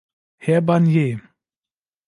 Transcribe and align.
Herr 0.39 0.61
Barnier! 0.63 1.21